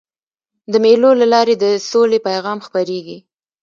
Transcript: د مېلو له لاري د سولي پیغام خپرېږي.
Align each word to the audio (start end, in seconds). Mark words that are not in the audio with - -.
د 0.71 0.73
مېلو 0.83 1.11
له 1.21 1.25
لاري 1.33 1.55
د 1.59 1.65
سولي 1.89 2.19
پیغام 2.27 2.57
خپرېږي. 2.67 3.17